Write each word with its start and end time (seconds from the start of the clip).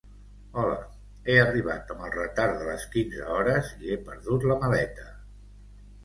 Hola, 0.59 0.77
he 1.25 1.33
arribat 1.41 1.91
amb 1.95 2.07
el 2.07 2.09
retard 2.15 2.55
de 2.61 2.69
les 2.69 2.85
quinze 2.95 3.27
hores 3.35 3.69
i 3.83 3.91
he 3.97 3.99
perdut 4.09 4.47
la 4.53 4.57
maleta. 4.65 5.05